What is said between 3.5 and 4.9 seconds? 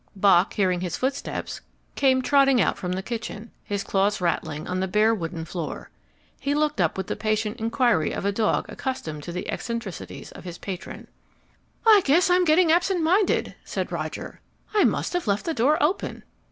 his claws rattling on the